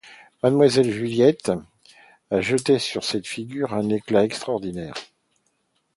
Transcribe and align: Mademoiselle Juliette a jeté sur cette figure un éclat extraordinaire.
Mademoiselle 0.41 0.89
Juliette 0.91 1.51
a 2.31 2.41
jeté 2.41 2.79
sur 2.79 3.03
cette 3.03 3.27
figure 3.27 3.75
un 3.75 3.87
éclat 3.89 4.23
extraordinaire. 4.23 4.95